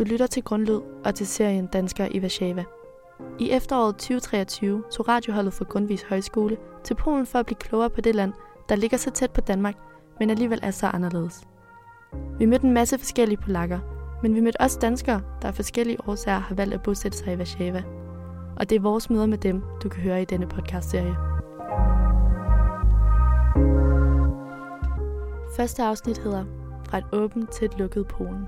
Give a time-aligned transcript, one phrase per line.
[0.00, 2.64] Du lytter til Grundlyd og til serien Danskere i Warszawa.
[3.38, 8.00] I efteråret 2023 tog radioholdet fra Grundvis Højskole til Polen for at blive klogere på
[8.00, 8.32] det land,
[8.68, 9.74] der ligger så tæt på Danmark,
[10.18, 11.40] men alligevel er så anderledes.
[12.38, 13.78] Vi mødte en masse forskellige polakker,
[14.22, 17.36] men vi mødte også danskere, der af forskellige årsager har valgt at bosætte sig i
[17.36, 17.82] Warszawa.
[18.56, 21.16] Og det er vores møder med dem, du kan høre i denne podcastserie.
[25.56, 26.44] Første afsnit hedder
[26.88, 28.46] Fra et åbent til et lukket Polen.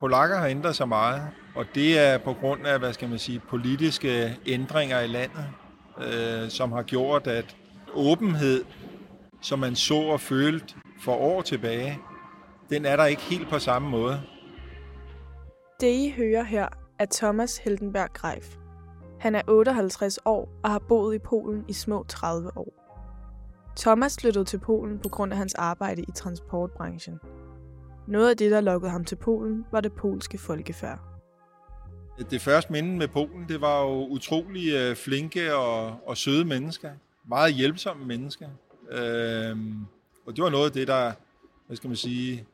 [0.00, 1.22] Polakker har ændret sig meget,
[1.54, 5.46] og det er på grund af, hvad skal man sige, politiske ændringer i landet,
[5.98, 7.56] øh, som har gjort, at
[7.94, 8.64] åbenhed,
[9.42, 11.98] som man så og følte for år tilbage,
[12.70, 14.20] den er der ikke helt på samme måde.
[15.80, 18.56] Det I hører her er Thomas Heldenberg Greif.
[19.20, 22.85] Han er 58 år og har boet i Polen i små 30 år.
[23.76, 27.20] Thomas flyttede til Polen på grund af hans arbejde i transportbranchen.
[28.08, 30.98] Noget af det, der lokkede ham til Polen, var det polske folkefærd.
[32.30, 36.90] Det første minde med Polen, det var jo utrolig øh, flinke og, og søde mennesker.
[37.28, 38.48] Meget hjælpsomme mennesker.
[38.90, 39.86] Øhm,
[40.26, 41.12] og det var noget af det, der,
[41.66, 42.46] hvad skal man sige,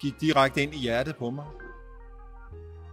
[0.00, 1.44] gik direkte ind i hjertet på mig.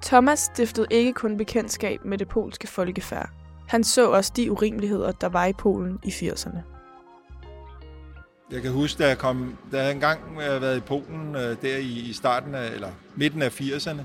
[0.01, 3.29] Thomas stiftede ikke kun bekendtskab med det polske folkefærd.
[3.67, 6.76] Han så også de urimeligheder, der var i Polen i 80'erne.
[8.51, 11.61] Jeg kan huske, da jeg kom, da jeg engang øh, havde været i Polen, øh,
[11.61, 14.01] der i starten af, eller midten af 80'erne,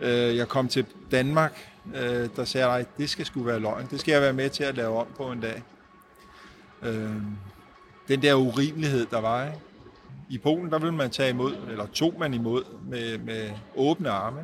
[0.00, 4.00] øh, jeg kom til Danmark, øh, der sagde jeg, det skal sgu være løgn, det
[4.00, 5.62] skal jeg være med til at lave om på en dag.
[6.82, 7.10] Øh,
[8.08, 9.58] den der urimelighed, der var, ikke?
[10.30, 14.42] I Polen, der ville man tage imod, eller tog man imod med, med åbne arme.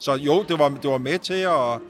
[0.00, 1.80] Så jo, det var, det var med til at,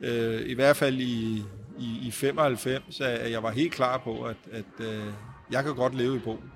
[0.00, 1.42] øh, i hvert fald i,
[1.78, 5.04] i, i 95, at jeg var helt klar på, at, at øh,
[5.50, 6.52] jeg kan godt leve i Polen.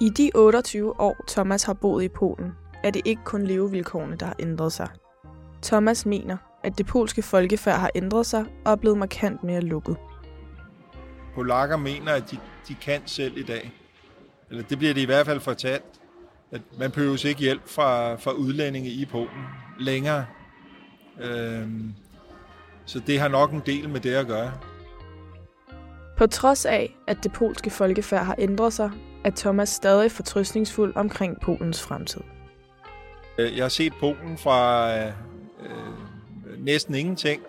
[0.00, 2.52] I de 28 år, Thomas har boet i Polen,
[2.84, 4.88] er det ikke kun levevilkårene, der har ændret sig.
[5.62, 9.96] Thomas mener, at det polske folkefærd har ændret sig og er blevet markant mere lukket.
[11.34, 12.38] Polakker mener, at de,
[12.68, 13.72] de kan selv i dag.
[14.50, 16.00] Eller det bliver det i hvert fald fortalt,
[16.50, 19.44] at man behøver ikke hjælp fra, fra udlændinge i Polen
[19.78, 20.26] længere.
[21.20, 21.94] Øhm,
[22.84, 24.52] så det har nok en del med det at gøre.
[26.20, 28.90] På trods af, at det polske folkefærd har ændret sig,
[29.24, 32.20] er Thomas stadig fortrystningsfuld omkring Polens fremtid.
[33.38, 35.12] Øh, jeg har set Polen fra øh,
[35.62, 37.42] øh, næsten ingenting,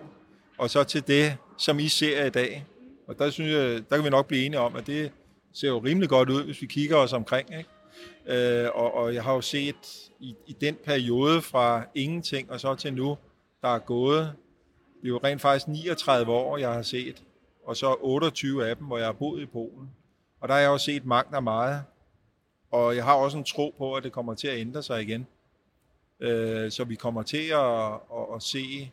[0.58, 2.66] og så til det, som I ser i dag.
[3.08, 5.12] Og der synes jeg, der kan vi nok blive enige om, at det
[5.52, 7.48] ser jo rimelig godt ud, hvis vi kigger os omkring.
[7.58, 8.64] Ikke?
[8.64, 12.74] Øh, og, og jeg har jo set i, i den periode fra ingenting og så
[12.74, 13.18] til nu,
[13.62, 14.32] der er gået,
[15.00, 17.22] det er jo rent faktisk 39 år, jeg har set,
[17.64, 19.90] og så 28 af dem, hvor jeg har boet i Polen.
[20.40, 21.84] Og der har jeg også set mangt og meget.
[22.70, 25.26] Og jeg har også en tro på, at det kommer til at ændre sig igen.
[26.20, 28.92] Øh, så vi kommer til at, at, at se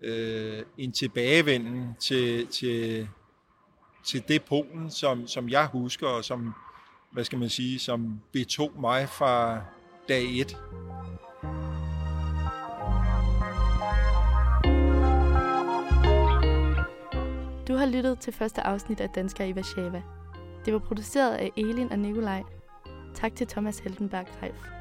[0.00, 3.08] øh, en tilbagevenden til, til,
[4.06, 6.54] til det Polen, som, som jeg husker, og som,
[7.12, 9.62] hvad skal man sige, som betog mig fra
[10.08, 10.56] dag 1.
[17.78, 20.02] har lyttet til første afsnit af Dansker i Warszawa.
[20.64, 22.42] Det var produceret af Elin og Nikolaj.
[23.14, 24.77] Tak til Thomas Heldenberg Greif.